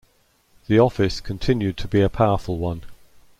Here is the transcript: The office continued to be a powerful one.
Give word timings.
The 0.67 0.79
office 0.79 1.21
continued 1.21 1.77
to 1.77 1.87
be 1.87 2.01
a 2.01 2.09
powerful 2.09 2.57
one. 2.57 2.81